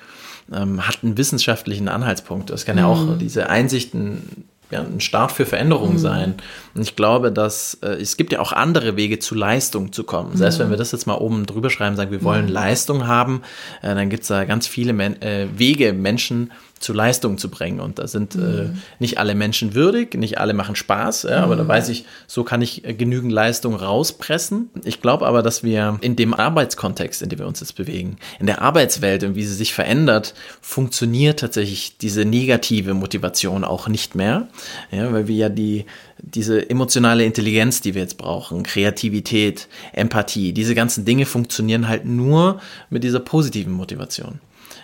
[0.51, 2.49] ähm, hat einen wissenschaftlichen Anhaltspunkt.
[2.49, 2.81] Das kann mhm.
[2.81, 3.19] ja auch mhm.
[3.19, 5.99] diese Einsichten ja, ein Start für Veränderung mhm.
[5.99, 6.35] sein.
[6.75, 10.35] Und ich glaube, dass äh, es gibt ja auch andere Wege zu Leistung zu kommen.
[10.35, 10.63] Selbst mhm.
[10.63, 12.51] wenn wir das jetzt mal oben drüber schreiben, sagen, wir wollen mhm.
[12.51, 13.41] Leistung haben,
[13.81, 17.79] äh, dann gibt es da ganz viele Men äh, Wege, Menschen zu Leistung zu bringen.
[17.79, 18.43] Und da sind mhm.
[18.43, 21.59] äh, nicht alle Menschen würdig, nicht alle machen Spaß, ja, aber mhm.
[21.59, 24.69] da weiß ich, so kann ich äh, genügend Leistung rauspressen.
[24.83, 28.45] Ich glaube aber, dass wir in dem Arbeitskontext, in dem wir uns jetzt bewegen, in
[28.45, 34.47] der Arbeitswelt und wie sie sich verändert, funktioniert tatsächlich diese negative Motivation auch nicht mehr,
[34.91, 35.85] ja, weil wir ja die
[36.21, 42.59] diese emotionale Intelligenz, die wir jetzt brauchen, Kreativität, Empathie, diese ganzen Dinge funktionieren halt nur
[42.89, 44.39] mit dieser positiven Motivation.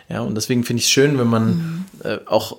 [0.10, 1.86] Ja, und deswegen finde ich es schön, wenn man mhm.
[2.04, 2.58] äh, auch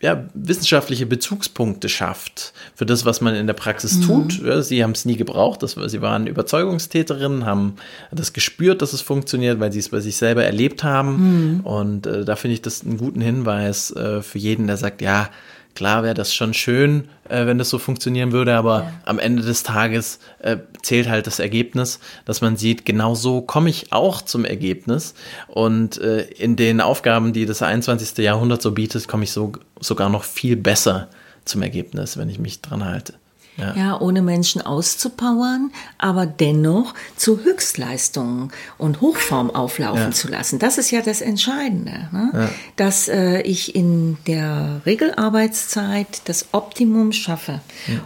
[0.00, 4.02] ja, wissenschaftliche Bezugspunkte schafft für das, was man in der Praxis mhm.
[4.02, 4.42] tut.
[4.42, 7.74] Ja, sie haben es nie gebraucht, das, sie waren Überzeugungstäterinnen, haben
[8.10, 11.58] das gespürt, dass es funktioniert, weil sie es bei sich selber erlebt haben.
[11.58, 11.60] Mhm.
[11.60, 15.28] Und äh, da finde ich das einen guten Hinweis äh, für jeden, der sagt, ja,
[15.74, 18.92] Klar wäre das schon schön, äh, wenn das so funktionieren würde, aber ja.
[19.04, 23.70] am Ende des Tages äh, zählt halt das Ergebnis, dass man sieht, genau so komme
[23.70, 25.14] ich auch zum Ergebnis.
[25.46, 28.18] Und äh, in den Aufgaben, die das 21.
[28.18, 31.08] Jahrhundert so bietet, komme ich so, sogar noch viel besser
[31.44, 33.14] zum Ergebnis, wenn ich mich dran halte.
[33.60, 33.74] Ja.
[33.76, 34.00] ja.
[34.00, 40.10] ohne Menschen auszupowern, aber dennoch zu Höchstleistungen und Hochform auflaufen ja.
[40.10, 40.58] zu lassen.
[40.58, 42.30] Das ist ja das Entscheidende, ne?
[42.32, 42.48] ja.
[42.76, 47.60] dass äh, ich in der Regelarbeitszeit das Optimum schaffe.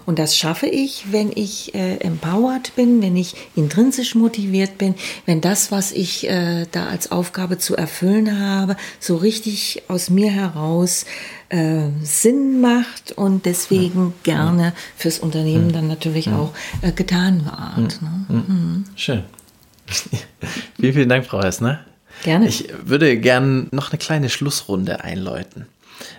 [0.06, 4.94] Und das schaffe ich, wenn ich äh, empowered bin, wenn ich intrinsisch motiviert bin,
[5.26, 10.30] wenn das, was ich äh, da als Aufgabe zu erfüllen habe, so richtig aus mir
[10.30, 11.04] heraus
[11.48, 14.34] äh, Sinn macht und deswegen ja.
[14.34, 16.52] gerne fürs Unternehmen dann natürlich auch
[16.82, 18.02] äh, getan wird.
[18.02, 18.24] Ne?
[18.28, 18.84] Mhm.
[18.96, 19.24] Schön.
[20.76, 21.80] vielen, vielen Dank, Frau Hessner.
[22.22, 22.48] Gerne.
[22.48, 25.66] Ich würde gerne noch eine kleine Schlussrunde einläuten.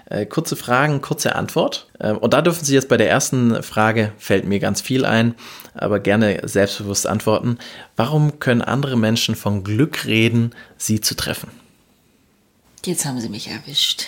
[0.05, 1.87] Äh, kurze Fragen, kurze Antwort.
[1.99, 5.35] Äh, und da dürfen Sie jetzt bei der ersten Frage, fällt mir ganz viel ein,
[5.73, 7.57] aber gerne selbstbewusst antworten.
[7.95, 11.49] Warum können andere Menschen von Glück reden, Sie zu treffen?
[12.85, 14.05] Jetzt haben Sie mich erwischt.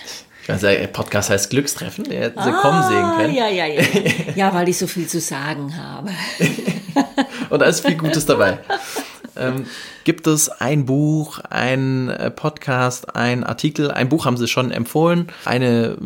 [0.48, 3.34] Also der Podcast heißt Glückstreffen, der hätten Sie ah, kommen sehen können.
[3.34, 3.84] Ja, ja, ja.
[4.36, 6.12] Ja, weil ich so viel zu sagen habe.
[7.50, 8.60] Und da ist viel Gutes dabei.
[9.36, 9.66] Ähm,
[10.04, 13.92] gibt es ein Buch, ein äh, Podcast, ein Artikel?
[13.92, 15.28] Ein Buch haben Sie schon empfohlen.
[15.46, 15.98] Eine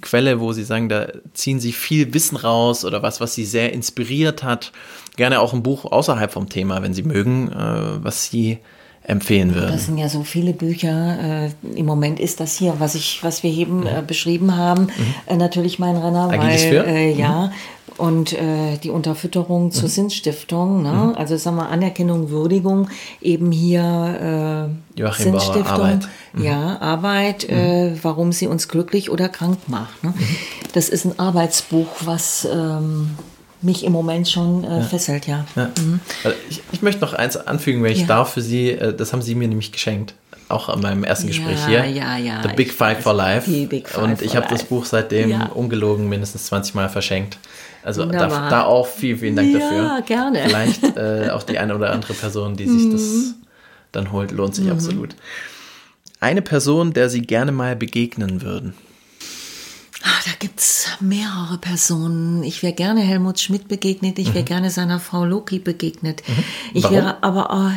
[0.00, 3.72] Quelle, wo Sie sagen, da ziehen Sie viel Wissen raus oder was, was Sie sehr
[3.72, 4.72] inspiriert hat.
[5.16, 8.58] Gerne auch ein Buch außerhalb vom Thema, wenn Sie mögen, äh, was Sie
[9.02, 9.72] empfehlen würden?
[9.72, 11.46] Das sind ja so viele Bücher.
[11.46, 15.14] Äh, Im Moment ist das hier, was ich, was wir eben äh, beschrieben haben, mhm.
[15.26, 17.52] äh, natürlich mein Renner, Agilis weil äh, ja mhm.
[17.96, 19.92] und äh, die Unterfütterung zur mhm.
[19.92, 20.92] Sinnstiftung, ne?
[20.92, 21.14] Mhm.
[21.16, 22.88] also sagen wir Anerkennung, Würdigung,
[23.20, 26.08] eben hier äh, Joachim Sinnstiftung, Bauer, Arbeit.
[26.34, 26.44] Mhm.
[26.44, 30.04] ja Arbeit, äh, warum sie uns glücklich oder krank macht.
[30.04, 30.10] Ne?
[30.16, 30.36] Mhm.
[30.74, 33.16] Das ist ein Arbeitsbuch, was ähm,
[33.62, 34.80] mich im Moment schon äh, ja.
[34.82, 35.44] fesselt, ja.
[35.56, 35.70] ja.
[35.78, 36.00] Mhm.
[36.24, 38.06] Also ich, ich, möchte noch eins anfügen, wenn ich ja.
[38.06, 40.14] darf für Sie, äh, das haben Sie mir nämlich geschenkt,
[40.48, 41.84] auch an meinem ersten Gespräch hier.
[41.86, 43.50] Ja, ja, The Big Five for Life.
[43.50, 47.38] Die Big Five Und ich habe das Buch seitdem ungelogen mindestens 20 Mal verschenkt.
[47.82, 49.82] Also da, da, auch vielen, vielen Dank dafür.
[49.82, 50.42] Ja, gerne.
[50.44, 53.34] Vielleicht äh, auch die eine oder andere Person, die sich das mhm.
[53.92, 54.72] dann holt, lohnt sich mhm.
[54.72, 55.16] absolut.
[56.20, 58.74] Eine Person, der Sie gerne mal begegnen würden.
[60.24, 62.42] Da gibt's mehrere Personen.
[62.42, 64.48] Ich wäre gerne Helmut Schmidt begegnet, ich wäre mhm.
[64.48, 66.22] gerne seiner Frau Loki begegnet.
[66.26, 66.44] Mhm.
[66.74, 67.70] Ich wäre aber, oh,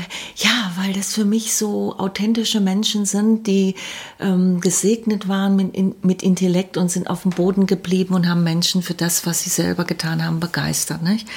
[0.43, 3.75] ja, weil das für mich so authentische Menschen sind, die
[4.19, 8.43] ähm, gesegnet waren mit, in, mit Intellekt und sind auf dem Boden geblieben und haben
[8.43, 11.01] Menschen für das, was sie selber getan haben, begeistert.
[11.01, 11.27] Nicht?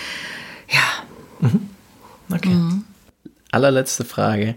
[0.68, 1.48] Ja.
[1.48, 1.70] Mhm.
[2.32, 2.48] Okay.
[2.48, 2.84] Mhm.
[3.52, 4.56] Allerletzte Frage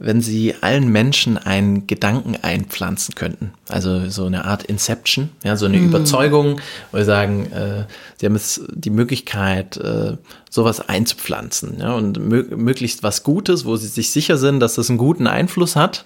[0.00, 3.52] wenn Sie allen Menschen einen Gedanken einpflanzen könnten.
[3.68, 5.88] Also so eine Art Inception, ja, so eine mhm.
[5.88, 6.60] Überzeugung,
[6.92, 7.84] wo Sie sagen, äh,
[8.16, 10.16] Sie haben jetzt die Möglichkeit, äh,
[10.50, 14.88] sowas einzupflanzen, ja, und mö möglichst was Gutes, wo Sie sich sicher sind, dass das
[14.88, 16.04] einen guten Einfluss hat.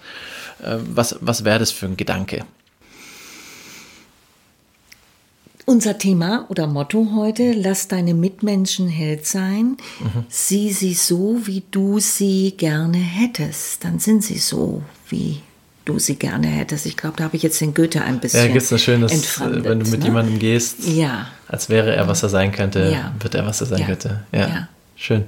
[0.63, 2.45] Äh, was was wäre das für ein Gedanke?
[5.65, 9.77] Unser Thema oder Motto heute, lass deine Mitmenschen Held sein.
[9.99, 10.25] Mhm.
[10.27, 13.85] Sieh sie so, wie du sie gerne hättest.
[13.85, 15.41] Dann sind sie so, wie
[15.85, 16.85] du sie gerne hättest.
[16.85, 18.41] Ich glaube, da habe ich jetzt den Goethe ein bisschen.
[18.41, 20.05] Ja, gibt es ein schönes, wenn du mit ne?
[20.05, 21.27] jemandem gehst, ja.
[21.47, 23.13] als wäre er, was er sein könnte, ja.
[23.19, 23.85] wird er, was er sein ja.
[23.85, 24.23] könnte.
[24.33, 24.47] Ja.
[24.47, 24.67] ja.
[24.97, 25.25] Schön.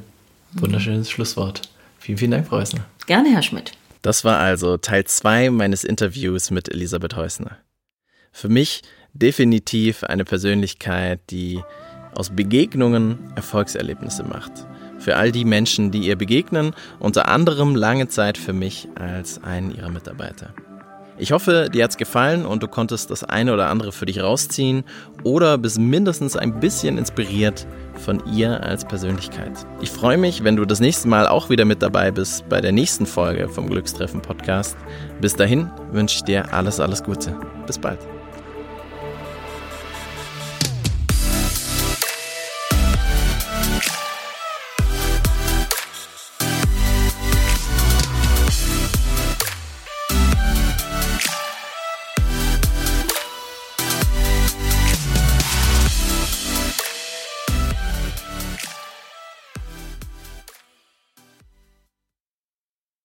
[0.51, 1.11] Wunderschönes mhm.
[1.11, 1.61] Schlusswort.
[1.99, 2.85] Vielen, vielen Dank, Frau Häusner.
[3.07, 3.71] Gerne, Herr Schmidt.
[4.01, 7.57] Das war also Teil 2 meines Interviews mit Elisabeth Häusner.
[8.31, 8.83] Für mich
[9.15, 11.61] definitiv eine Persönlichkeit, die
[12.13, 14.51] aus Begegnungen Erfolgserlebnisse macht.
[14.99, 19.75] Für all die Menschen, die ihr begegnen, unter anderem lange Zeit für mich als einen
[19.75, 20.53] ihrer Mitarbeiter.
[21.17, 24.83] Ich hoffe, dir hat's gefallen und du konntest das eine oder andere für dich rausziehen
[25.23, 29.65] oder bist mindestens ein bisschen inspiriert von ihr als Persönlichkeit.
[29.79, 32.73] Ich freue mich, wenn du das nächste Mal auch wieder mit dabei bist bei der
[32.73, 34.75] nächsten Folge vom Glückstreffen Podcast.
[35.21, 37.33] Bis dahin wünsche ich dir alles, alles Gute.
[37.65, 38.14] Bis bald.